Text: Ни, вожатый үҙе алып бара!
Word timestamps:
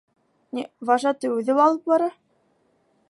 Ни, 0.59 0.63
вожатый 0.89 1.31
үҙе 1.35 1.57
алып 1.67 1.93
бара! 1.93 2.09